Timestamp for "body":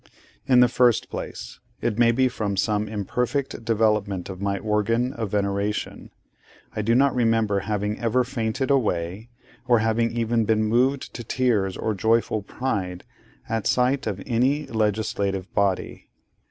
15.53-16.09